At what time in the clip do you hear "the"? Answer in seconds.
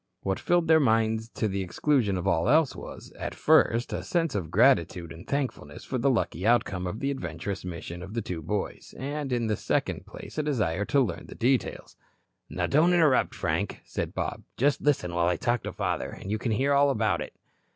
1.47-1.61, 5.99-6.09, 7.01-7.11, 8.15-8.21, 9.45-9.55, 11.27-11.35